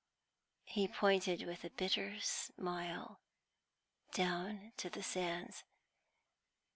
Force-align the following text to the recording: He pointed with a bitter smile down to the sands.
He 0.65 0.87
pointed 0.87 1.45
with 1.45 1.63
a 1.63 1.69
bitter 1.69 2.19
smile 2.21 3.19
down 4.15 4.73
to 4.77 4.89
the 4.89 5.03
sands. 5.03 5.63